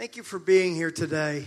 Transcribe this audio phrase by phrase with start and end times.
[0.00, 1.44] Thank you for being here today.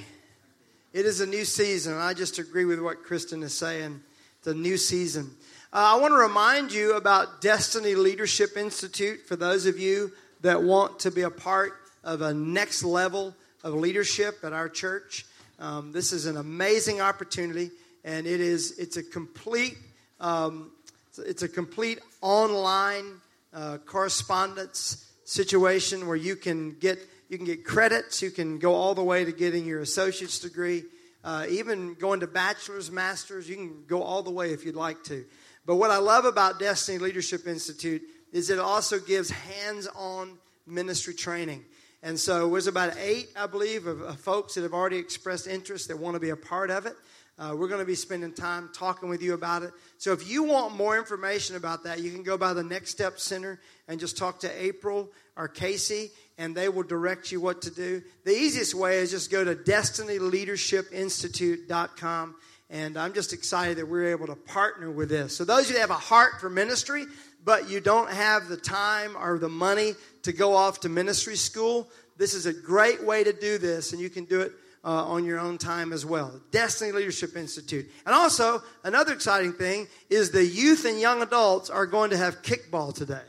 [0.94, 4.00] It is a new season, I just agree with what Kristen is saying.
[4.38, 5.32] It's a new season.
[5.74, 10.12] Uh, I want to remind you about Destiny Leadership Institute for those of you
[10.42, 15.26] that want to be a part of a next level of leadership at our church.
[15.58, 17.72] Um, this is an amazing opportunity,
[18.04, 19.80] and it is it's a complete
[20.20, 20.70] um,
[21.18, 23.20] it's a complete online
[23.52, 27.00] uh, correspondence situation where you can get
[27.30, 28.22] you can get credits.
[28.22, 30.84] You can go all the way to getting your associate's degree,
[31.24, 33.50] uh, even going to bachelor's, master's.
[33.50, 35.26] You can go all the way if you'd like to.
[35.66, 41.64] But what I love about Destiny Leadership Institute is it also gives hands-on ministry training.
[42.02, 45.88] And so there's about eight, I believe, of, of folks that have already expressed interest
[45.88, 46.96] that want to be a part of it.
[47.40, 49.72] Uh, we're going to be spending time talking with you about it.
[49.98, 53.20] So if you want more information about that, you can go by the Next Step
[53.20, 57.72] Center and just talk to April or Casey, and they will direct you what to
[57.72, 58.04] do.
[58.24, 62.36] The easiest way is just go to destinyleadershipinstitute.com.
[62.70, 65.36] And I'm just excited that we're able to partner with this.
[65.36, 67.06] So, those of you that have a heart for ministry,
[67.44, 69.94] but you don't have the time or the money
[70.24, 74.02] to go off to ministry school, this is a great way to do this, and
[74.02, 74.54] you can do it
[74.84, 76.42] uh, on your own time as well.
[76.52, 77.90] Destiny Leadership Institute.
[78.06, 82.42] And also, another exciting thing is the youth and young adults are going to have
[82.42, 83.22] kickball today.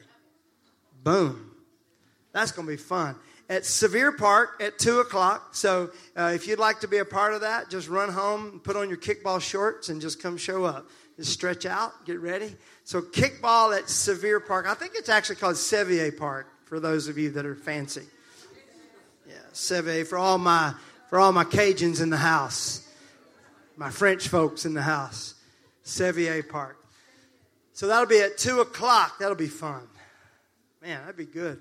[1.02, 1.52] Boom.
[2.32, 3.14] That's going to be fun.
[3.48, 5.54] At Sevier Park at 2 o'clock.
[5.54, 8.74] So uh, if you'd like to be a part of that, just run home, put
[8.74, 10.88] on your kickball shorts, and just come show up.
[11.16, 12.56] Just stretch out, get ready.
[12.82, 14.66] So kickball at Sevier Park.
[14.66, 18.02] I think it's actually called Sevier Park for those of you that are fancy.
[19.28, 20.74] Yeah, Sevier for all my
[21.14, 22.84] for all my Cajuns in the house,
[23.76, 25.36] my French folks in the house,
[25.84, 26.76] Sevier Park.
[27.72, 29.20] So that'll be at 2 o'clock.
[29.20, 29.86] That'll be fun.
[30.82, 31.60] Man, that'd be good.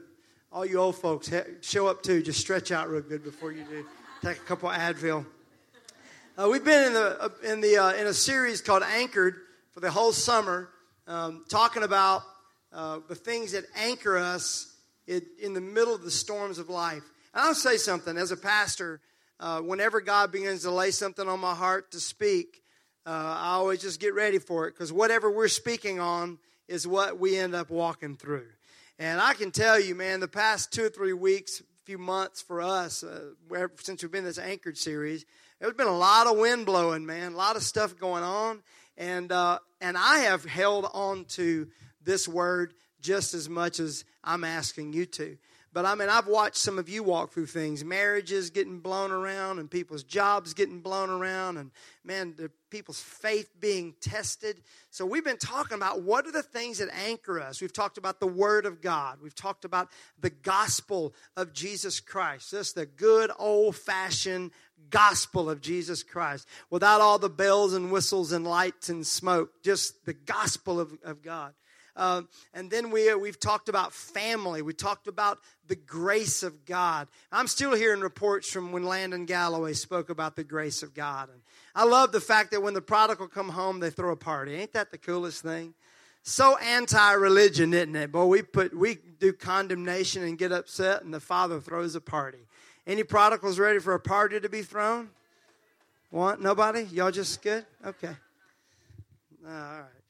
[0.52, 1.32] All you old folks,
[1.62, 2.24] show up too.
[2.24, 3.86] Just stretch out real good before you do.
[4.24, 5.24] Take a couple Advil.
[6.36, 9.36] Uh, we've been in the uh, in the uh, in a series called Anchored
[9.70, 10.70] for the whole summer,
[11.06, 12.24] um, talking about
[12.74, 14.76] uh, the things that anchor us
[15.06, 17.04] in, in, the middle of the storms of life.
[17.36, 19.00] And I'll say something as a pastor
[19.44, 22.64] uh, whenever God begins to lay something on my heart to speak,
[23.06, 26.40] uh, I always just get ready for it because whatever we're speaking on
[26.70, 28.48] is what we end up walking through.
[28.98, 32.42] And I can tell you, man, the past two or three weeks, a few months
[32.42, 33.32] for us, uh,
[33.82, 35.26] since we've been in this anchored series,
[35.60, 38.64] there's been a lot of wind blowing, man, a lot of stuff going on,
[38.98, 41.68] and uh, and I have held on to
[42.02, 45.38] this word just as much as I'm asking you to.
[45.74, 49.58] But I mean, I've watched some of you walk through things marriages getting blown around,
[49.58, 51.72] and people's jobs getting blown around, and
[52.04, 54.62] man, the people's faith being tested.
[54.92, 57.60] So, we've been talking about what are the things that anchor us.
[57.60, 59.90] We've talked about the Word of God, we've talked about
[60.20, 64.52] the gospel of Jesus Christ, just the good old fashioned
[64.92, 70.06] gospel of Jesus Christ without all the bells and whistles and lights and smoke, just
[70.06, 71.54] the gospel of, of God.
[71.96, 72.24] Uh,
[72.54, 74.62] and then we, uh, we've talked about family.
[74.62, 77.08] We talked about the grace of God.
[77.32, 81.30] I'm still hearing reports from when Landon Galloway spoke about the grace of God.
[81.30, 81.42] And
[81.76, 84.56] I love the fact that when the prodigal come home, they throw a party.
[84.56, 85.74] Ain't that the coolest thing?
[86.24, 88.12] So anti-religion, isn't it?
[88.12, 92.48] Boy, we put we do condemnation and get upset, and the father throws a party.
[92.88, 95.10] Any prodigals ready for a party to be thrown?
[96.12, 96.84] Want nobody?
[96.84, 97.66] Y'all just good?
[97.86, 98.16] Okay.
[99.46, 100.03] All right.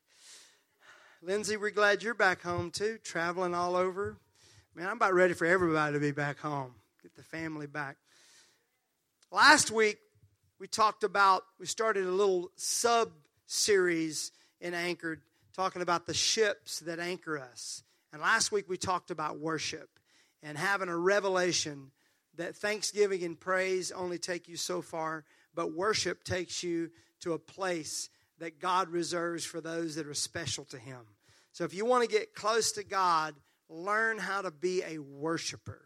[1.26, 4.18] Lindsay, we're glad you're back home too, traveling all over.
[4.76, 7.96] Man, I'm about ready for everybody to be back home, get the family back.
[9.32, 10.00] Last week,
[10.60, 13.14] we talked about, we started a little sub
[13.46, 15.22] series in Anchored
[15.56, 17.84] talking about the ships that anchor us.
[18.12, 19.88] And last week, we talked about worship
[20.42, 21.92] and having a revelation
[22.36, 25.24] that thanksgiving and praise only take you so far,
[25.56, 26.92] but worship takes you
[27.22, 31.02] to a place that God reserves for those that are special to Him.
[31.52, 33.36] So if you want to get close to God,
[33.70, 35.82] learn how to be a worshiper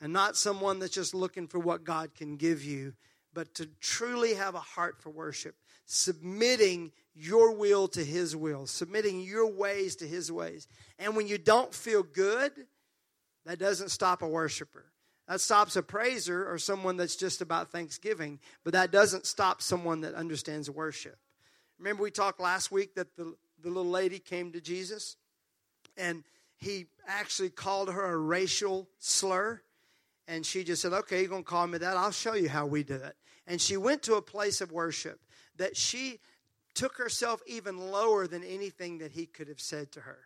[0.00, 2.94] and not someone that's just looking for what God can give you,
[3.32, 5.56] but to truly have a heart for worship,
[5.86, 10.68] submitting your will to His will, submitting your ways to His ways.
[10.98, 12.52] And when you don't feel good,
[13.46, 14.84] that doesn't stop a worshiper.
[15.28, 20.02] That stops a praiser or someone that's just about thanksgiving, but that doesn't stop someone
[20.02, 21.16] that understands worship.
[21.84, 25.18] Remember, we talked last week that the, the little lady came to Jesus
[25.98, 26.24] and
[26.56, 29.60] he actually called her a racial slur.
[30.26, 31.98] And she just said, Okay, you're going to call me that?
[31.98, 33.14] I'll show you how we do it.
[33.46, 35.20] And she went to a place of worship
[35.58, 36.20] that she
[36.72, 40.20] took herself even lower than anything that he could have said to her.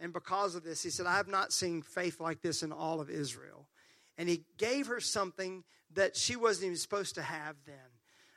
[0.00, 3.02] And because of this, he said, I have not seen faith like this in all
[3.02, 3.68] of Israel.
[4.16, 5.62] And he gave her something
[5.92, 7.93] that she wasn't even supposed to have then.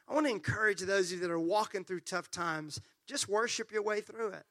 [0.07, 3.71] I want to encourage those of you that are walking through tough times, just worship
[3.71, 4.43] your way through it.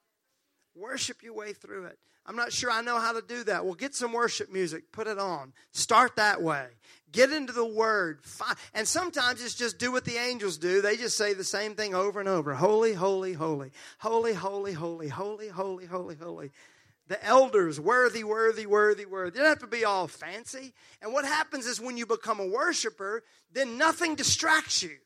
[0.75, 1.99] Worship your way through it.
[2.27, 3.65] I'm not sure I know how to do that.
[3.65, 5.53] Well, get some worship music, put it on.
[5.71, 6.67] Start that way.
[7.13, 8.21] Get into the Word.
[8.75, 10.83] And sometimes it's just do what the angels do.
[10.83, 13.71] They just say the same thing over and over Holy, holy, holy.
[13.99, 15.09] Holy, holy, holy.
[15.09, 16.51] Holy, holy, holy, holy.
[17.09, 19.39] The elders, worthy, worthy, worthy, worthy.
[19.39, 20.75] It don't have to be all fancy.
[21.01, 24.97] And what happens is when you become a worshiper, then nothing distracts you.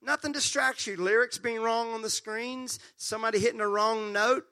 [0.00, 0.96] Nothing distracts you.
[0.96, 4.44] Lyrics being wrong on the screens, somebody hitting a wrong note,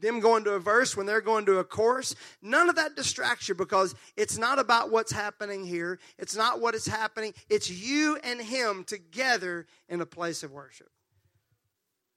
[0.00, 2.14] them going to a verse when they're going to a chorus.
[2.40, 5.98] None of that distracts you because it's not about what's happening here.
[6.18, 7.34] It's not what is happening.
[7.48, 10.90] It's you and Him together in a place of worship.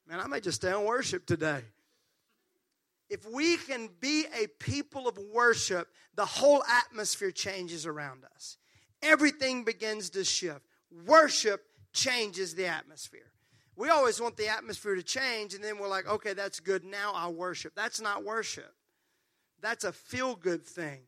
[0.07, 1.61] Man, I may just stay on worship today.
[3.09, 8.57] If we can be a people of worship, the whole atmosphere changes around us.
[9.01, 10.61] Everything begins to shift.
[11.05, 13.31] Worship changes the atmosphere.
[13.75, 16.83] We always want the atmosphere to change, and then we're like, okay, that's good.
[16.83, 17.73] Now I worship.
[17.75, 18.73] That's not worship,
[19.61, 21.01] that's a feel good thing.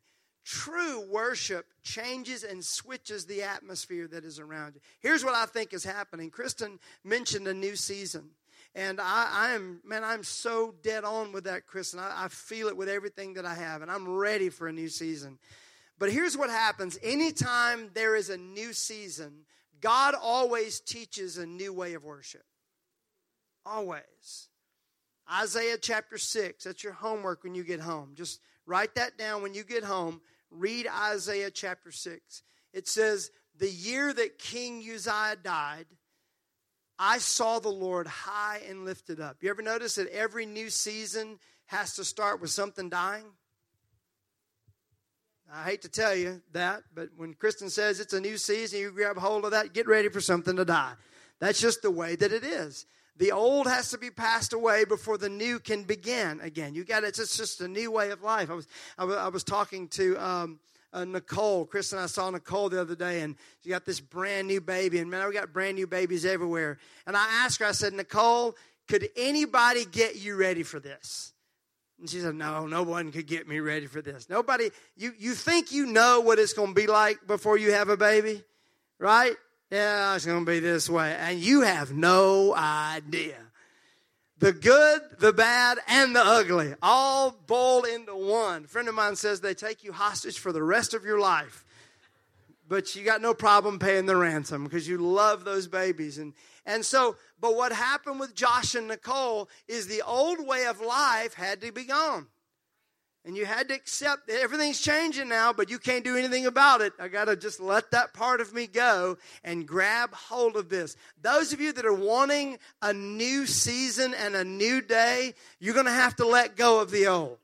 [0.46, 4.82] True worship changes and switches the atmosphere that is around you.
[5.00, 6.30] Here's what I think is happening.
[6.30, 8.32] Kristen mentioned a new season.
[8.76, 12.00] And I, I am, man, I'm so dead on with that, Kristen.
[12.00, 14.90] I, I feel it with everything that I have, and I'm ready for a new
[14.90, 15.38] season.
[16.00, 19.46] But here's what happens anytime there is a new season,
[19.84, 22.46] God always teaches a new way of worship.
[23.66, 24.48] Always.
[25.32, 26.64] Isaiah chapter 6.
[26.64, 28.14] That's your homework when you get home.
[28.16, 30.22] Just write that down when you get home.
[30.50, 32.44] Read Isaiah chapter 6.
[32.74, 35.88] It says, The year that King Uzziah died,
[36.98, 39.38] I saw the Lord high and lifted up.
[39.42, 43.26] You ever notice that every new season has to start with something dying?
[45.56, 48.90] I hate to tell you that, but when Kristen says it's a new season, you
[48.90, 50.94] grab hold of that, get ready for something to die.
[51.40, 52.88] That's just the way that it is.
[53.18, 56.74] The old has to be passed away before the new can begin again.
[56.74, 57.20] You got it.
[57.20, 58.50] It's just a new way of life.
[58.50, 58.68] I was
[58.98, 60.60] I was, I was talking to um,
[60.92, 61.66] uh, Nicole.
[61.68, 64.98] Chris and I saw Nicole the other day, and she got this brand new baby.
[64.98, 66.80] And man, we got brand new babies everywhere.
[67.06, 67.68] And I asked her.
[67.68, 68.56] I said, Nicole,
[68.88, 71.33] could anybody get you ready for this?
[72.04, 74.30] And she said, No, no one could get me ready for this.
[74.30, 74.72] Nobody.
[74.98, 77.96] You you think you know what it's going to be like before you have a
[77.96, 78.44] baby,
[79.00, 79.34] right?
[79.72, 81.16] Yeah, it's going to be this way.
[81.18, 83.38] And you have no idea.
[84.40, 88.66] The good, the bad, and the ugly all boil into one.
[88.66, 91.64] A friend of mine says they take you hostage for the rest of your life.
[92.68, 96.18] But you got no problem paying the ransom because you love those babies.
[96.18, 96.34] And,
[96.66, 101.34] and so, but what happened with Josh and Nicole is the old way of life
[101.34, 102.28] had to be gone.
[103.26, 106.82] And you had to accept that everything's changing now, but you can't do anything about
[106.82, 106.92] it.
[107.00, 110.98] I got to just let that part of me go and grab hold of this.
[111.22, 115.86] Those of you that are wanting a new season and a new day, you're going
[115.86, 117.38] to have to let go of the old.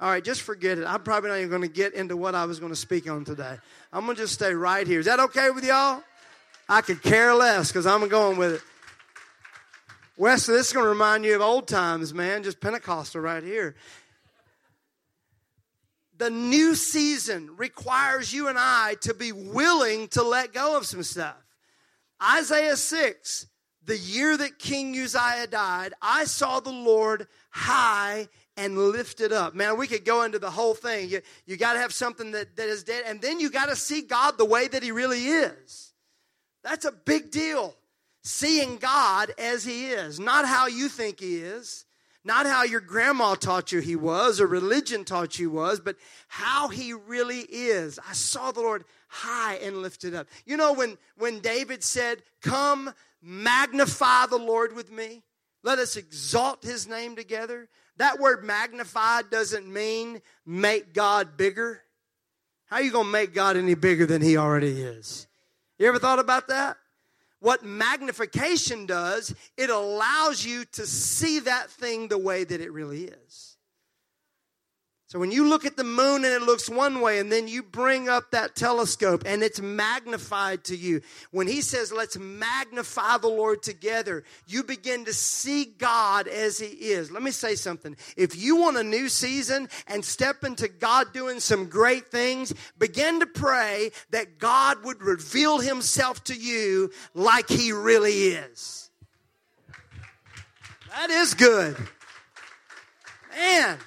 [0.00, 0.84] All right, just forget it.
[0.84, 3.24] I'm probably not even going to get into what I was going to speak on
[3.24, 3.56] today.
[3.92, 4.98] I'm going to just stay right here.
[4.98, 6.02] Is that okay with y'all?
[6.68, 8.62] I could care less because I'm going with it.
[10.18, 12.42] Wesley, this is going to remind you of old times, man.
[12.42, 13.76] Just Pentecostal right here.
[16.18, 21.04] The new season requires you and I to be willing to let go of some
[21.04, 21.36] stuff.
[22.20, 23.46] Isaiah 6,
[23.84, 29.54] the year that King Uzziah died, I saw the Lord high and lifted up.
[29.54, 31.08] Man, we could go into the whole thing.
[31.08, 33.76] You, you got to have something that, that is dead, and then you got to
[33.76, 35.87] see God the way that He really is.
[36.62, 37.74] That's a big deal.
[38.22, 41.86] Seeing God as He is, not how you think He is,
[42.24, 45.96] not how your grandma taught you he was or religion taught you was, but
[46.28, 47.98] how he really is.
[48.06, 50.26] I saw the Lord high and lifted up.
[50.44, 55.22] You know, when, when David said, Come, magnify the Lord with me,
[55.62, 57.68] let us exalt his name together.
[57.96, 61.82] That word magnified doesn't mean make God bigger.
[62.66, 65.27] How are you going to make God any bigger than he already is?
[65.78, 66.76] You ever thought about that?
[67.40, 73.04] What magnification does, it allows you to see that thing the way that it really
[73.04, 73.47] is.
[75.08, 77.62] So when you look at the moon and it looks one way, and then you
[77.62, 81.00] bring up that telescope and it's magnified to you,
[81.30, 86.66] when he says, let's magnify the Lord together, you begin to see God as he
[86.66, 87.10] is.
[87.10, 87.96] Let me say something.
[88.18, 93.20] If you want a new season and step into God doing some great things, begin
[93.20, 98.90] to pray that God would reveal himself to you like he really is.
[100.90, 101.78] That is good.
[103.34, 103.78] Man.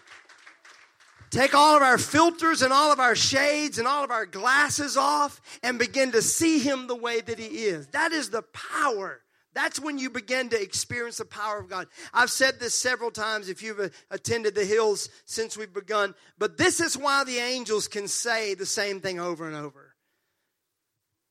[1.32, 4.98] Take all of our filters and all of our shades and all of our glasses
[4.98, 7.88] off and begin to see Him the way that He is.
[7.88, 9.22] That is the power.
[9.54, 11.88] That's when you begin to experience the power of God.
[12.14, 16.58] I've said this several times if you've uh, attended the hills since we've begun, but
[16.58, 19.94] this is why the angels can say the same thing over and over.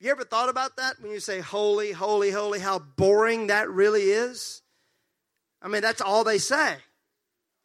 [0.00, 4.04] You ever thought about that when you say holy, holy, holy, how boring that really
[4.04, 4.62] is?
[5.62, 6.76] I mean, that's all they say.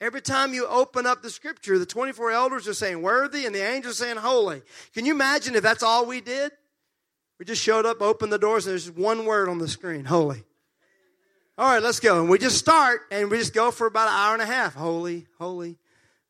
[0.02, 3.66] Every time you open up the scripture, the 24 elders are saying worthy and the
[3.66, 4.62] angels saying holy.
[4.94, 6.52] Can you imagine if that's all we did?
[7.40, 10.44] We just showed up, opened the doors, and there's one word on the screen holy.
[11.58, 12.20] All right, let's go.
[12.20, 14.74] And we just start and we just go for about an hour and a half.
[14.74, 15.78] Holy, holy,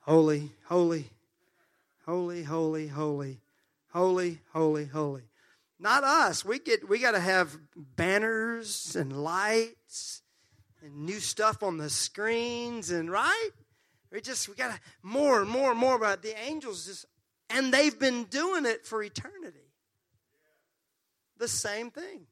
[0.02, 1.10] holy, holy,
[2.06, 3.40] holy, holy, holy,
[3.92, 5.24] holy, holy, holy.
[5.80, 6.46] Not us.
[6.46, 10.22] We get we got to have banners and lights
[10.86, 13.50] and new stuff on the screens and right?
[14.12, 17.06] We just we got more and more and more about the angels just
[17.50, 19.72] and they've been doing it for eternity.
[21.38, 22.28] The same thing.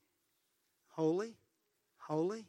[0.89, 1.35] Holy,
[1.97, 2.45] holy,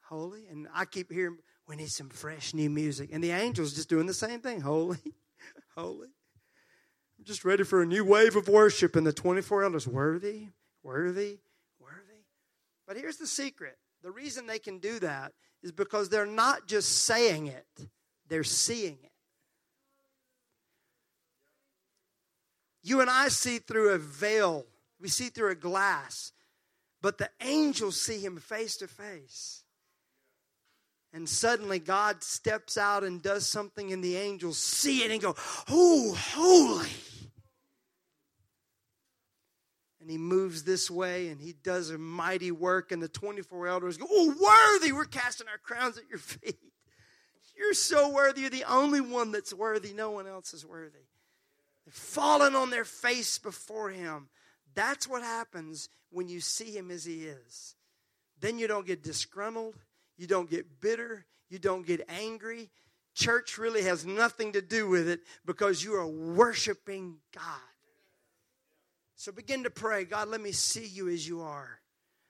[0.00, 0.46] holy.
[0.50, 3.10] And I keep hearing we need some fresh new music.
[3.12, 4.60] And the angels just doing the same thing.
[4.60, 4.98] Holy,
[5.76, 6.08] holy.
[7.18, 8.96] I'm just ready for a new wave of worship.
[8.96, 10.48] And the 24 elders, worthy,
[10.82, 11.38] worthy,
[11.78, 12.24] worthy.
[12.86, 15.32] But here's the secret the reason they can do that
[15.62, 17.66] is because they're not just saying it,
[18.28, 19.10] they're seeing it.
[22.82, 24.66] You and I see through a veil,
[25.00, 26.32] we see through a glass,
[27.00, 29.64] but the angels see him face to face.
[31.14, 35.34] And suddenly God steps out and does something, and the angels see it and go,
[35.70, 36.90] Oh, holy
[40.04, 43.96] and he moves this way and he does a mighty work and the 24 elders
[43.96, 46.58] go oh worthy we're casting our crowns at your feet.
[47.56, 48.42] You're so worthy.
[48.42, 49.94] You're the only one that's worthy.
[49.94, 51.06] No one else is worthy.
[51.86, 54.28] They're falling on their face before him.
[54.74, 57.76] That's what happens when you see him as he is.
[58.40, 59.76] Then you don't get disgruntled.
[60.18, 61.24] You don't get bitter.
[61.48, 62.70] You don't get angry.
[63.14, 67.73] Church really has nothing to do with it because you are worshiping god
[69.16, 71.80] so begin to pray God, let me see you as you are.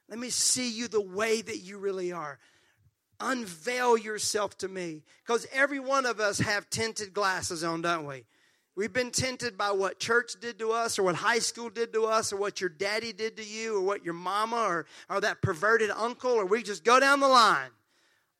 [0.08, 2.38] Let me see you the way that you really are.
[3.20, 5.02] Unveil yourself to me.
[5.24, 8.24] Because every one of us have tinted glasses on, don't we?
[8.76, 12.06] We've been tinted by what church did to us, or what high school did to
[12.06, 15.40] us, or what your daddy did to you, or what your mama, or, or that
[15.40, 17.70] perverted uncle, or we just go down the line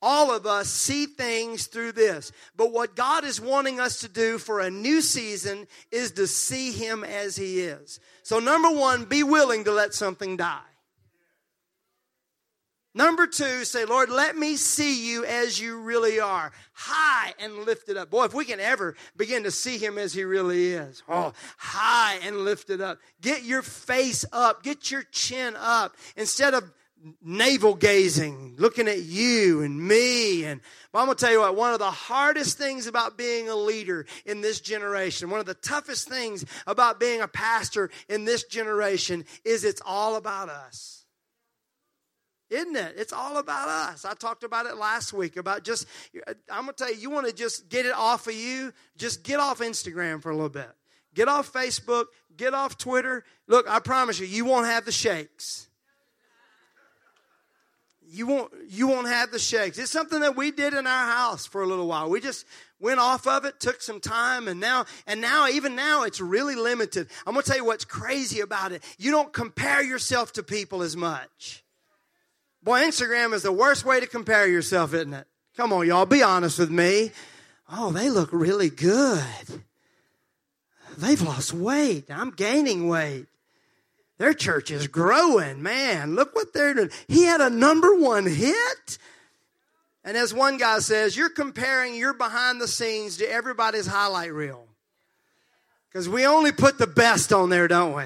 [0.03, 2.33] all of us see things through this.
[2.57, 6.73] But what God is wanting us to do for a new season is to see
[6.73, 8.01] Him as He is.
[8.23, 10.61] So, number one, be willing to let something die.
[12.97, 17.97] Number two, say, Lord, let me see you as you really are, high and lifted
[17.97, 18.09] up.
[18.09, 22.21] Boy, if we can ever begin to see him as he really is, oh, high
[22.23, 22.99] and lifted up.
[23.21, 26.73] Get your face up, get your chin up instead of
[27.23, 30.45] navel gazing, looking at you and me.
[30.45, 30.61] And
[30.93, 33.55] well, I'm going to tell you what, one of the hardest things about being a
[33.55, 38.45] leader in this generation, one of the toughest things about being a pastor in this
[38.45, 41.05] generation is it's all about us.
[42.51, 42.95] Isn't it?
[42.97, 44.05] It's all about us.
[44.05, 45.87] I talked about it last week about just,
[46.51, 49.25] I'm going to tell you, you want to just get it off of you, just
[49.25, 50.71] get off Instagram for a little bit.
[51.15, 52.07] Get off Facebook,
[52.37, 53.25] get off Twitter.
[53.47, 55.69] Look, I promise you, you won't have the shakes
[58.14, 59.78] you won't you won't have the shakes.
[59.78, 62.09] It's something that we did in our house for a little while.
[62.09, 62.47] We just
[62.78, 66.54] went off of it, took some time, and now and now even now it's really
[66.54, 67.09] limited.
[67.26, 68.83] I'm gonna tell you what's crazy about it.
[68.99, 71.64] You don't compare yourself to people as much.
[72.62, 75.26] Boy, Instagram is the worst way to compare yourself, isn't it?
[75.56, 77.12] Come on, y'all, be honest with me.
[77.71, 79.25] Oh, they look really good.
[80.97, 82.11] They've lost weight.
[82.11, 83.26] I'm gaining weight.
[84.18, 85.62] Their church is growing.
[85.62, 86.90] Man, look what they're doing.
[87.09, 88.99] He had a number one hit.
[90.04, 94.66] And as one guy says, you're comparing your behind the scenes to everybody's highlight reel.
[95.88, 98.04] Because we only put the best on there, don't we?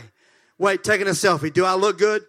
[0.58, 1.52] Wait, taking a selfie.
[1.52, 2.22] Do I look good?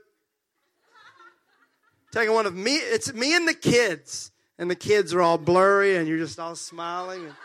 [2.12, 4.31] Taking one of me, it's me and the kids.
[4.57, 7.25] And the kids are all blurry and you're just all smiling.
[7.25, 7.36] And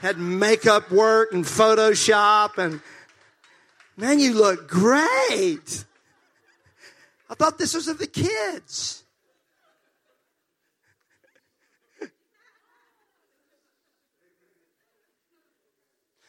[0.00, 2.80] had makeup work and Photoshop and
[3.96, 5.84] Man, you look great.
[7.30, 9.02] I thought this was of the kids.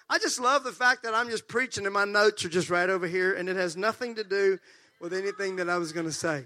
[0.09, 2.89] I just love the fact that I'm just preaching and my notes are just right
[2.89, 4.57] over here and it has nothing to do
[5.01, 6.45] with anything that I was going to say.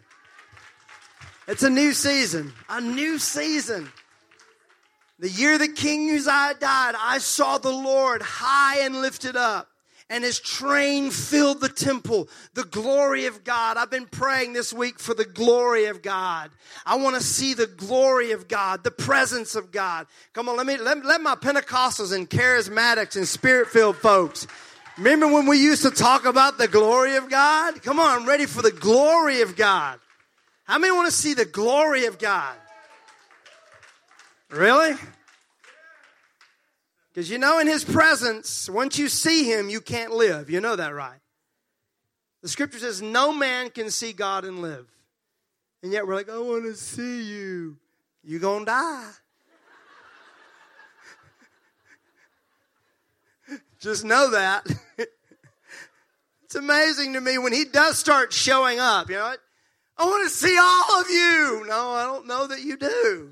[1.47, 3.91] It's a new season, a new season.
[5.19, 9.70] The year that King Uzziah died, I saw the Lord high and lifted up
[10.11, 12.27] and his train filled the temple.
[12.53, 13.77] The glory of God.
[13.77, 16.51] I've been praying this week for the glory of God.
[16.85, 20.07] I want to see the glory of God, the presence of God.
[20.33, 24.47] Come on, let me let, let my Pentecostals and charismatics and spirit filled folks.
[24.97, 27.81] Remember when we used to talk about the glory of God?
[27.81, 29.97] Come on, I'm ready for the glory of God.
[30.65, 32.55] How many want to see the glory of God?
[34.49, 34.97] Really?
[37.13, 40.49] Because you know, in His presence, once you see Him, you can't live.
[40.49, 41.19] You know that, right?
[42.41, 44.87] The scripture says, No man can see God and live.
[45.83, 47.77] And yet we're like, I want to see you.
[48.23, 49.11] You're going to die.
[53.79, 54.65] Just know that.
[56.43, 59.09] it's amazing to me when He does start showing up.
[59.09, 59.39] You know what?
[59.97, 61.65] I want to see all of you.
[61.67, 63.31] No, I don't know that you do.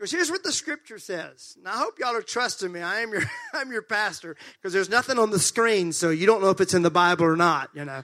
[0.00, 1.58] Because here's what the scripture says.
[1.62, 2.80] Now I hope y'all are trusting me.
[2.80, 3.20] I am your
[3.52, 6.72] I'm your pastor because there's nothing on the screen, so you don't know if it's
[6.72, 8.02] in the Bible or not, you know.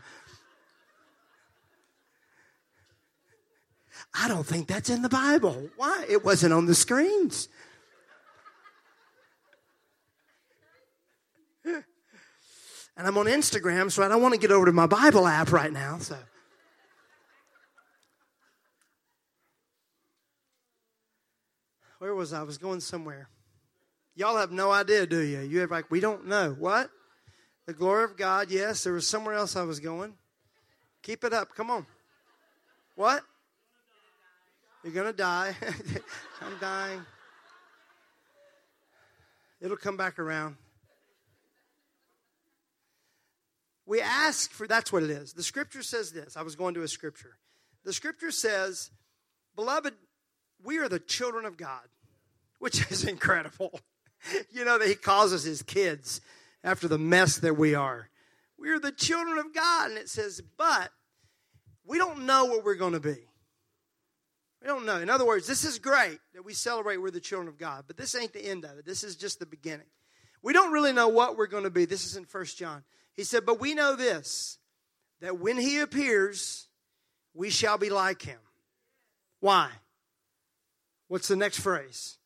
[4.12, 5.70] I don't think that's in the Bible.
[5.78, 6.04] Why?
[6.06, 7.48] It wasn't on the screens.
[12.98, 15.52] And I'm on Instagram, so I don't want to get over to my Bible app
[15.52, 16.16] right now, so
[21.98, 22.40] where was I?
[22.40, 23.28] I was going somewhere.
[24.14, 25.40] Y'all have no idea, do you?
[25.40, 26.56] You have like, we don't know.
[26.58, 26.90] What?
[27.66, 28.84] The glory of God, yes.
[28.84, 30.14] There was somewhere else I was going.
[31.02, 31.54] Keep it up.
[31.54, 31.86] Come on.
[32.94, 33.22] What?
[34.82, 35.54] You're going to die.
[36.40, 37.04] I'm dying.
[39.60, 40.56] It'll come back around.
[43.84, 45.32] We ask for, that's what it is.
[45.32, 46.36] The scripture says this.
[46.36, 47.36] I was going to a scripture.
[47.84, 48.90] The scripture says,
[49.54, 49.94] Beloved,
[50.66, 51.88] we are the children of God,
[52.58, 53.80] which is incredible.
[54.50, 56.20] you know, that He calls us His kids
[56.62, 58.10] after the mess that we are.
[58.58, 59.90] We are the children of God.
[59.90, 60.90] And it says, but
[61.84, 63.16] we don't know what we're going to be.
[64.60, 64.96] We don't know.
[64.96, 67.96] In other words, this is great that we celebrate we're the children of God, but
[67.96, 68.86] this ain't the end of it.
[68.86, 69.86] This is just the beginning.
[70.42, 71.84] We don't really know what we're going to be.
[71.84, 72.82] This is in First John.
[73.14, 74.58] He said, But we know this,
[75.20, 76.68] that when he appears,
[77.34, 78.38] we shall be like him.
[79.40, 79.70] Why?
[81.08, 82.18] What's the next phrase?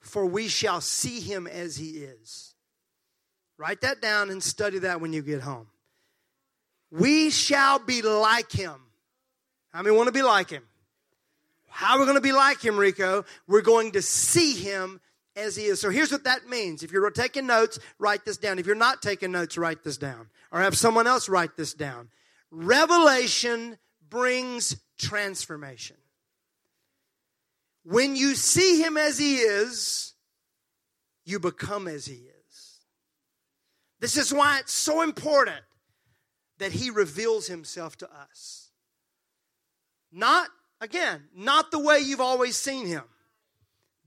[0.00, 2.54] For we shall see him as he is.
[3.56, 5.68] Write that down and study that when you get home.
[6.90, 8.80] We shall be like him.
[9.72, 10.62] How many want to be like him?
[11.68, 13.24] How are we going to be like him, Rico?
[13.48, 15.00] We're going to see him
[15.34, 15.80] as he is.
[15.80, 16.84] So here's what that means.
[16.84, 18.60] If you're taking notes, write this down.
[18.60, 20.28] If you're not taking notes, write this down.
[20.52, 22.10] Or have someone else write this down.
[22.52, 23.76] Revelation
[24.08, 25.96] brings transformation.
[27.84, 30.14] When you see him as he is,
[31.24, 32.80] you become as he is.
[34.00, 35.62] This is why it's so important
[36.58, 38.70] that he reveals himself to us.
[40.12, 40.48] Not,
[40.80, 43.04] again, not the way you've always seen him,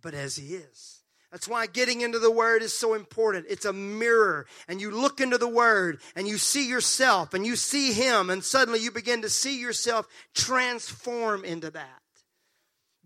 [0.01, 1.01] but as he is.
[1.31, 3.47] That's why getting into the Word is so important.
[3.49, 7.57] It's a mirror, and you look into the Word and you see yourself and you
[7.57, 12.01] see Him, and suddenly you begin to see yourself transform into that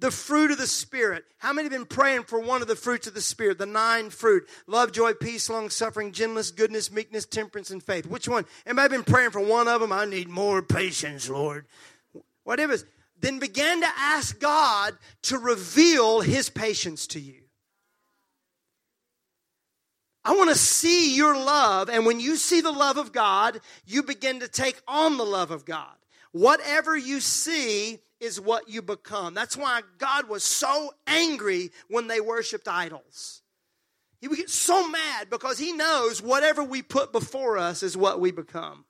[0.01, 1.23] the fruit of the Spirit.
[1.37, 3.59] How many have been praying for one of the fruits of the Spirit?
[3.59, 8.07] The nine fruit love, joy, peace, long suffering, gentleness, goodness, meekness, temperance, and faith.
[8.07, 8.45] Which one?
[8.65, 9.91] Anybody been praying for one of them?
[9.91, 11.67] I need more patience, Lord.
[12.43, 12.77] Whatever.
[13.19, 17.35] Then began to ask God to reveal His patience to you.
[20.25, 21.89] I want to see your love.
[21.89, 25.51] And when you see the love of God, you begin to take on the love
[25.51, 25.93] of God.
[26.31, 29.33] Whatever you see is what you become.
[29.33, 33.41] That's why God was so angry when they worshiped idols.
[34.21, 38.21] He would get so mad because he knows whatever we put before us is what
[38.21, 38.85] we become.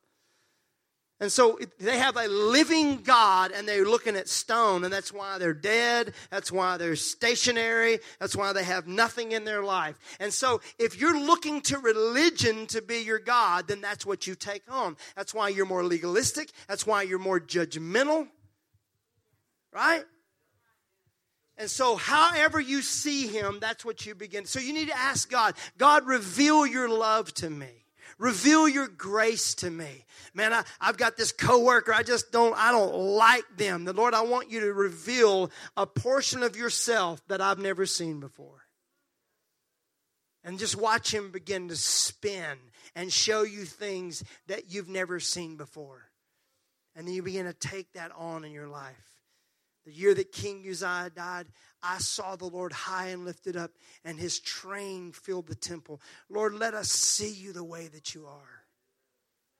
[1.22, 5.38] And so they have a living God and they're looking at stone, and that's why
[5.38, 6.16] they're dead.
[6.32, 8.00] That's why they're stationary.
[8.20, 10.00] That's why they have nothing in their life.
[10.20, 14.34] And so if you're looking to religion to be your God, then that's what you
[14.34, 14.98] take on.
[15.16, 16.50] That's why you're more legalistic.
[16.68, 18.28] That's why you're more judgmental.
[19.74, 20.04] Right?
[21.58, 24.46] And so, however you see him, that's what you begin.
[24.46, 27.82] So, you need to ask God, God, reveal your love to me.
[28.18, 30.06] Reveal your grace to me.
[30.34, 31.94] Man, I, I've got this coworker.
[31.94, 33.86] I just don't, I don't like them.
[33.86, 38.20] The Lord, I want you to reveal a portion of yourself that I've never seen
[38.20, 38.66] before.
[40.44, 42.58] And just watch him begin to spin
[42.96, 46.04] and show you things that you've never seen before.
[46.96, 49.21] And then you begin to take that on in your life.
[49.86, 51.48] The year that King Uzziah died,
[51.82, 53.72] I saw the Lord high and lifted up,
[54.06, 56.02] and his train filled the temple.
[56.30, 58.62] Lord, let us see you the way that you are.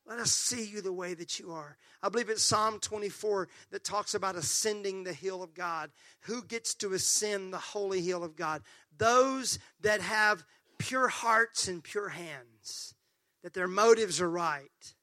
[0.06, 1.78] Let us see you the way that you are.
[2.04, 5.92] I believe it's Psalm 24 that talks about ascending the hill of God.
[6.22, 8.62] Who gets to ascend the holy hill of God?
[8.98, 10.44] Those that have
[10.78, 12.96] pure hearts and pure hands,
[13.44, 14.94] that their motives are right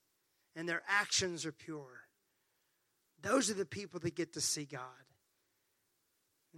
[0.54, 2.02] and their actions are pure.
[3.22, 4.80] Those are the people that get to see God.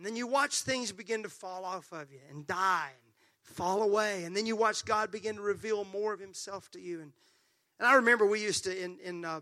[0.01, 3.83] And then you watch things begin to fall off of you and die and fall
[3.83, 4.25] away.
[4.25, 7.03] And then you watch God begin to reveal more of Himself to you.
[7.03, 7.13] And,
[7.79, 9.41] and I remember we used to, in, in, uh,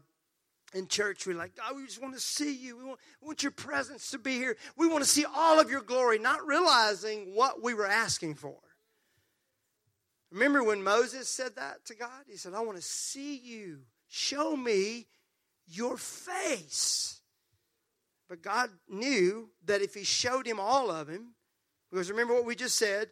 [0.75, 2.77] in church, we like, God, we just want to see you.
[2.77, 4.57] We want, we want your presence to be here.
[4.77, 8.59] We want to see all of your glory, not realizing what we were asking for.
[10.33, 12.25] Remember when Moses said that to God?
[12.27, 13.83] He said, I want to see you.
[14.09, 15.07] Show me
[15.69, 17.18] your face.
[18.29, 21.35] But God knew that if He showed him all of Him,
[21.91, 23.09] because remember what we just said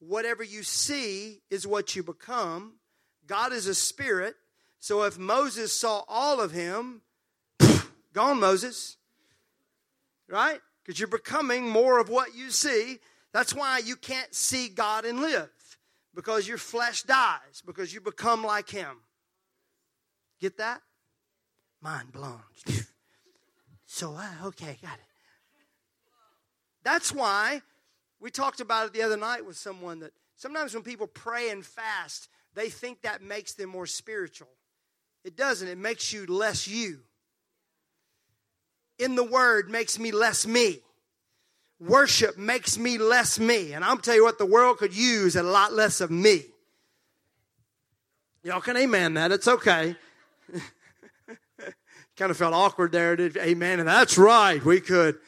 [0.00, 2.74] whatever you see is what you become.
[3.26, 4.34] God is a spirit.
[4.78, 7.02] So if Moses saw all of Him,
[8.12, 8.96] gone, Moses.
[10.28, 10.60] Right?
[10.84, 12.98] Because you're becoming more of what you see.
[13.32, 15.50] That's why you can't see God and live.
[16.14, 18.98] Because your flesh dies, because you become like Him.
[20.40, 20.80] Get that?
[21.80, 22.40] Mind blown.
[23.90, 25.06] So, uh, okay, got it.
[26.84, 27.62] That's why
[28.20, 31.64] we talked about it the other night with someone that sometimes when people pray and
[31.64, 34.48] fast, they think that makes them more spiritual.
[35.24, 37.00] It doesn't, it makes you less you.
[38.98, 40.80] In the Word makes me less me.
[41.80, 43.72] Worship makes me less me.
[43.72, 46.42] And I'm tell you what, the world could use a lot less of me.
[48.42, 49.32] Y'all can amen that.
[49.32, 49.96] It's okay.
[52.18, 53.16] kind of felt awkward there.
[53.16, 53.78] Did amen?
[53.78, 55.18] And that's right, we could.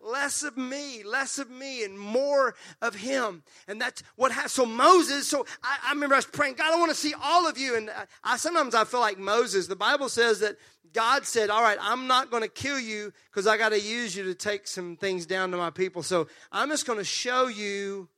[0.00, 3.42] Less of me, less of me, and more of him.
[3.66, 4.52] And that's what has.
[4.52, 5.26] So Moses.
[5.26, 7.76] So I, I, remember I was praying, God, I want to see all of you.
[7.76, 9.66] And I, I sometimes I feel like Moses.
[9.66, 10.56] The Bible says that
[10.92, 14.14] God said, "All right, I'm not going to kill you because I got to use
[14.14, 16.02] you to take some things down to my people.
[16.02, 18.08] So I'm just going to show you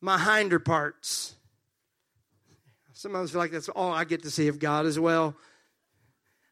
[0.00, 1.34] my hinder parts."
[2.94, 5.36] Sometimes I feel like that's all I get to see of God as well.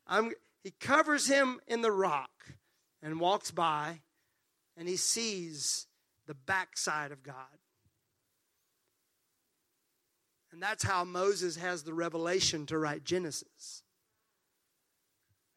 [0.06, 2.30] I'm, he covers him in the rock
[3.02, 4.00] and walks by,
[4.76, 5.86] and he sees
[6.26, 7.36] the backside of God.
[10.52, 13.82] And that's how Moses has the revelation to write Genesis.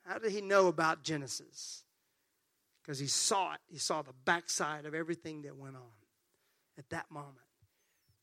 [0.05, 1.83] How did he know about Genesis?
[2.81, 3.59] Because he saw it.
[3.67, 5.81] He saw the backside of everything that went on
[6.77, 7.46] at that moment.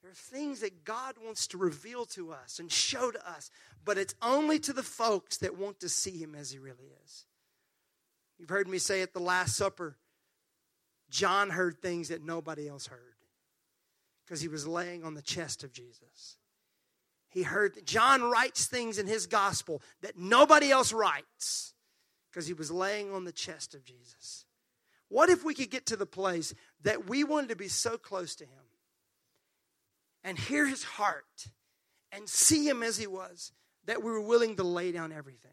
[0.05, 3.51] There are things that God wants to reveal to us and show to us,
[3.87, 7.25] but it's only to the folks that want to see Him as He really is.
[8.39, 9.97] You've heard me say at the Last Supper,
[11.09, 13.15] John heard things that nobody else heard
[14.27, 16.37] because he was laying on the chest of Jesus.
[17.31, 21.73] He heard, John writes things in his gospel that nobody else writes
[22.31, 24.45] because he was laying on the chest of Jesus.
[25.09, 28.35] What if we could get to the place that we wanted to be so close
[28.37, 28.64] to him
[30.25, 31.49] and hear his heart
[32.11, 33.53] and see him as he was,
[33.87, 35.53] that we were willing to lay down everything.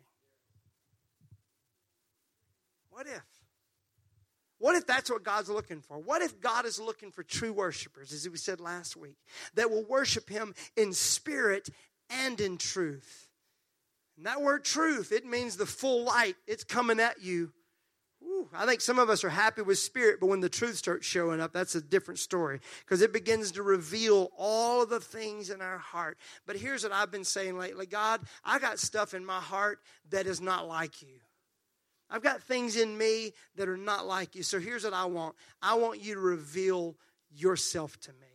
[2.89, 3.23] What if?
[4.59, 5.97] What if that's what God's looking for?
[5.97, 9.17] What if God is looking for true worshipers, as we said last week,
[9.55, 11.69] that will worship Him in spirit
[12.09, 13.27] and in truth?
[14.17, 16.35] And that word truth, it means the full light.
[16.45, 17.51] It's coming at you
[18.53, 21.41] I think some of us are happy with spirit, but when the truth starts showing
[21.41, 25.61] up, that's a different story because it begins to reveal all of the things in
[25.61, 26.17] our heart.
[26.45, 30.27] But here's what I've been saying lately God, I got stuff in my heart that
[30.27, 31.19] is not like you.
[32.09, 34.43] I've got things in me that are not like you.
[34.43, 36.95] So here's what I want I want you to reveal
[37.29, 38.30] yourself to me.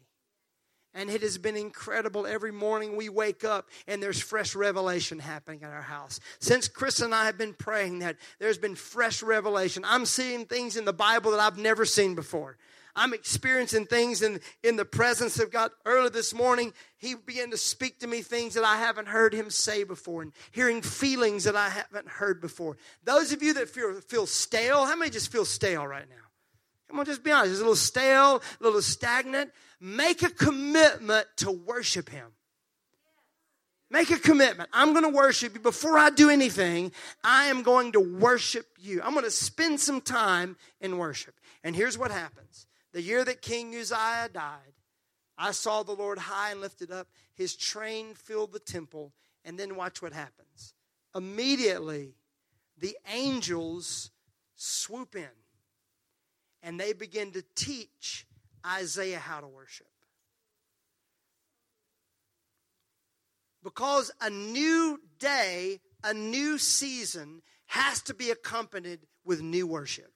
[0.96, 2.26] And it has been incredible.
[2.26, 6.20] Every morning we wake up and there's fresh revelation happening at our house.
[6.38, 9.84] Since Chris and I have been praying that, there's been fresh revelation.
[9.86, 12.56] I'm seeing things in the Bible that I've never seen before.
[12.96, 15.70] I'm experiencing things in, in the presence of God.
[15.84, 19.50] Early this morning, He began to speak to me things that I haven't heard Him
[19.50, 22.78] say before and hearing feelings that I haven't heard before.
[23.04, 26.25] Those of you that feel, feel stale, how many just feel stale right now?
[26.88, 27.52] Come on, just be honest.
[27.52, 29.50] It's a little stale, a little stagnant.
[29.80, 32.32] Make a commitment to worship Him.
[33.90, 34.68] Make a commitment.
[34.72, 35.60] I'm going to worship you.
[35.60, 39.00] Before I do anything, I am going to worship you.
[39.02, 41.34] I'm going to spend some time in worship.
[41.62, 44.72] And here's what happens the year that King Uzziah died,
[45.38, 47.08] I saw the Lord high and lifted up.
[47.34, 49.12] His train filled the temple.
[49.44, 50.74] And then watch what happens.
[51.14, 52.16] Immediately,
[52.76, 54.10] the angels
[54.56, 55.28] swoop in
[56.66, 58.26] and they begin to teach
[58.66, 59.86] Isaiah how to worship.
[63.62, 70.10] Because a new day, a new season has to be accompanied with new worship.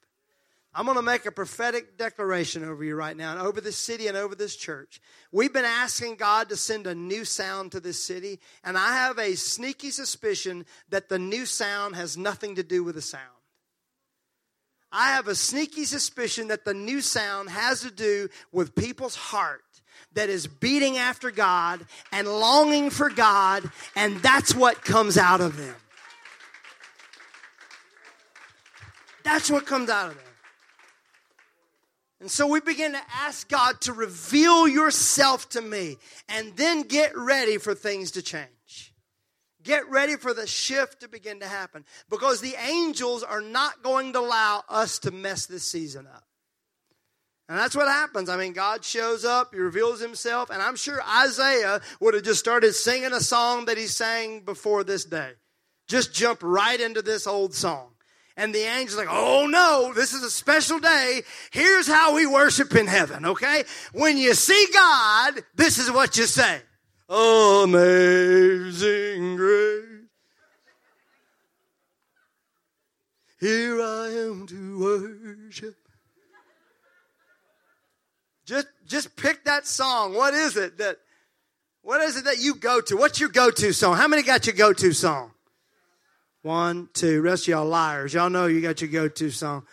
[0.74, 4.08] I'm going to make a prophetic declaration over you right now and over this city
[4.08, 5.00] and over this church.
[5.30, 9.18] We've been asking God to send a new sound to this city, and I have
[9.18, 13.39] a sneaky suspicion that the new sound has nothing to do with the sound.
[14.92, 19.62] I have a sneaky suspicion that the new sound has to do with people's heart
[20.14, 25.56] that is beating after God and longing for God, and that's what comes out of
[25.56, 25.76] them.
[29.22, 30.24] That's what comes out of them.
[32.20, 35.96] And so we begin to ask God to reveal yourself to me
[36.28, 38.50] and then get ready for things to change.
[39.70, 44.12] Get ready for the shift to begin to happen because the angels are not going
[44.14, 46.24] to allow us to mess this season up.
[47.48, 48.28] And that's what happens.
[48.28, 52.40] I mean, God shows up, He reveals Himself, and I'm sure Isaiah would have just
[52.40, 55.34] started singing a song that he sang before this day.
[55.86, 57.90] Just jump right into this old song.
[58.36, 61.22] And the angel's like, oh no, this is a special day.
[61.52, 63.62] Here's how we worship in heaven, okay?
[63.92, 66.60] When you see God, this is what you say.
[67.10, 68.76] Amazing
[69.34, 69.84] grace.
[73.40, 75.74] Here I am to worship.
[78.44, 80.14] Just, just pick that song.
[80.14, 80.98] What is it that,
[81.82, 82.96] what is it that you go to?
[82.96, 83.96] What's your go-to song?
[83.96, 85.32] How many got your go-to song?
[86.42, 87.22] One, two.
[87.22, 88.14] Rest of y'all liars.
[88.14, 89.66] Y'all know you got your go-to song.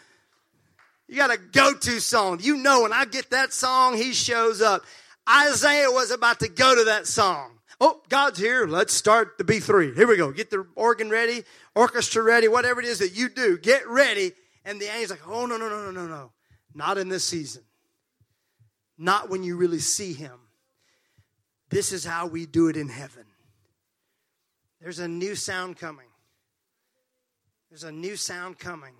[1.08, 2.40] You got a go-to song.
[2.42, 4.84] You know when I get that song, he shows up.
[5.30, 7.60] Isaiah was about to go to that song.
[7.80, 8.66] Oh, God's here.
[8.66, 9.96] Let's start the B3.
[9.96, 10.32] Here we go.
[10.32, 11.44] Get the organ ready,
[11.76, 13.58] orchestra ready, whatever it is that you do.
[13.58, 14.32] Get ready.
[14.66, 16.32] And the angel's like, oh, no, no, no, no, no, no.
[16.74, 17.64] Not in this season.
[18.98, 20.40] Not when you really see him.
[21.70, 23.26] This is how we do it in heaven.
[24.82, 26.08] There's a new sound coming.
[27.70, 28.94] There's a new sound coming,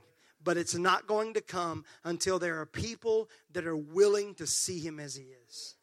[0.44, 4.80] but it's not going to come until there are people that are willing to see
[4.80, 5.77] him as he is.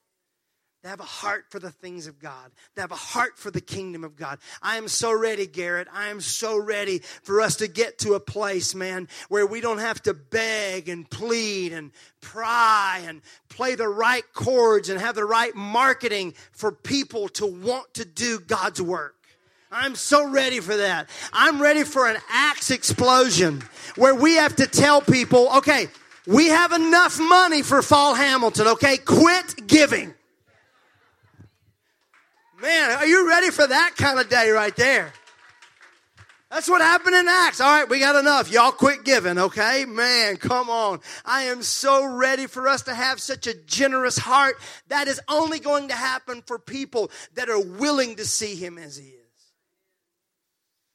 [0.84, 2.50] They have a heart for the things of God.
[2.74, 4.38] They have a heart for the kingdom of God.
[4.60, 5.88] I am so ready, Garrett.
[5.90, 9.78] I am so ready for us to get to a place, man, where we don't
[9.78, 15.24] have to beg and plead and pry and play the right chords and have the
[15.24, 19.16] right marketing for people to want to do God's work.
[19.72, 21.08] I'm so ready for that.
[21.32, 23.62] I'm ready for an Acts explosion
[23.96, 25.88] where we have to tell people, okay,
[26.26, 28.98] we have enough money for Fall Hamilton, okay?
[28.98, 30.12] Quit giving.
[32.64, 35.12] Man, are you ready for that kind of day right there?
[36.50, 37.60] That's what happened in Acts.
[37.60, 38.50] All right, we got enough.
[38.50, 39.84] Y'all quit giving, okay?
[39.84, 41.00] Man, come on.
[41.26, 44.56] I am so ready for us to have such a generous heart.
[44.88, 48.96] That is only going to happen for people that are willing to see Him as
[48.96, 49.52] He is.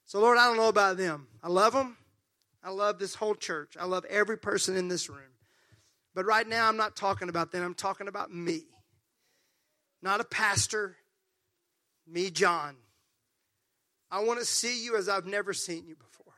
[0.07, 1.27] So, Lord, I don't know about them.
[1.43, 1.97] I love them.
[2.63, 3.77] I love this whole church.
[3.79, 5.19] I love every person in this room.
[6.15, 7.63] But right now, I'm not talking about them.
[7.63, 8.63] I'm talking about me.
[10.01, 10.95] Not a pastor,
[12.09, 12.75] me, John.
[14.11, 16.33] I want to see you as I've never seen you before.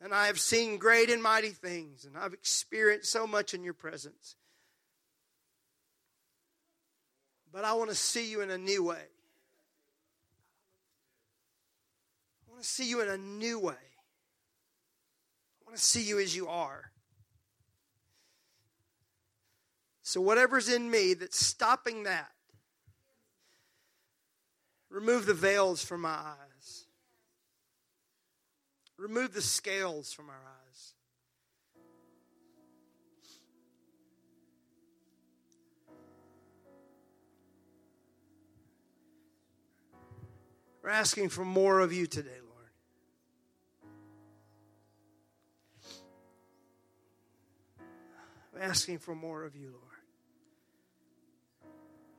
[0.00, 3.74] And I have seen great and mighty things, and I've experienced so much in your
[3.74, 4.36] presence.
[7.52, 8.96] But I want to see you in a new way.
[12.46, 13.72] I want to see you in a new way.
[13.74, 16.92] I want to see you as you are.
[20.02, 22.30] So, whatever's in me that's stopping that,
[24.90, 26.86] remove the veils from my eyes,
[28.96, 30.94] remove the scales from our eyes.
[40.82, 42.48] We're asking for more of you today, Lord.
[48.56, 49.84] I'm asking for more of you, Lord.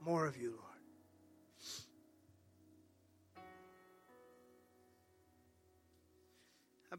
[0.06, 0.69] More of you, Lord.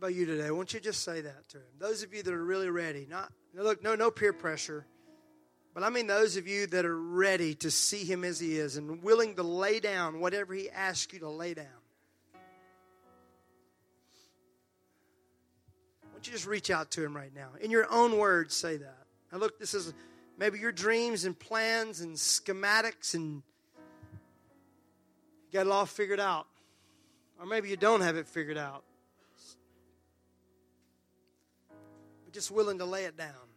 [0.01, 0.51] About you today?
[0.51, 1.65] Won't you just say that to him?
[1.79, 4.87] Those of you that are really ready, not look, no, no peer pressure,
[5.75, 8.79] but I mean those of you that are ready to see him as he is
[8.79, 11.67] and willing to lay down whatever he asks you to lay down.
[16.15, 17.51] Won't you just reach out to him right now?
[17.61, 19.05] In your own words, say that.
[19.31, 19.93] Now, look, this is
[20.39, 23.43] maybe your dreams and plans and schematics, and
[25.45, 26.47] you got it all figured out.
[27.39, 28.83] Or maybe you don't have it figured out.
[32.33, 33.50] Just willing to lay it down.